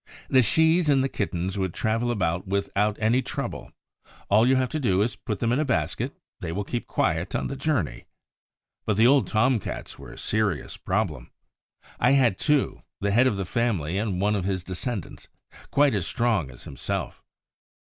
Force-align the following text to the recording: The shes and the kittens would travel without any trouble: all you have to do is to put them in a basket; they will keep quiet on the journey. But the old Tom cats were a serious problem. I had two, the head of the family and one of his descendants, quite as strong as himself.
The 0.29 0.41
shes 0.41 0.89
and 0.89 1.03
the 1.03 1.07
kittens 1.07 1.59
would 1.59 1.75
travel 1.75 2.07
without 2.47 2.97
any 2.99 3.21
trouble: 3.21 3.71
all 4.29 4.47
you 4.47 4.55
have 4.55 4.69
to 4.69 4.79
do 4.79 5.03
is 5.03 5.11
to 5.11 5.19
put 5.25 5.37
them 5.37 5.51
in 5.51 5.59
a 5.59 5.63
basket; 5.63 6.17
they 6.39 6.51
will 6.51 6.63
keep 6.63 6.87
quiet 6.87 7.35
on 7.35 7.45
the 7.45 7.55
journey. 7.55 8.05
But 8.87 8.97
the 8.97 9.05
old 9.05 9.27
Tom 9.27 9.59
cats 9.59 9.99
were 9.99 10.11
a 10.11 10.17
serious 10.17 10.75
problem. 10.75 11.29
I 11.99 12.13
had 12.13 12.39
two, 12.39 12.81
the 12.99 13.11
head 13.11 13.27
of 13.27 13.35
the 13.35 13.45
family 13.45 13.99
and 13.99 14.19
one 14.19 14.35
of 14.35 14.45
his 14.45 14.63
descendants, 14.63 15.27
quite 15.69 15.93
as 15.93 16.07
strong 16.07 16.49
as 16.49 16.63
himself. 16.63 17.21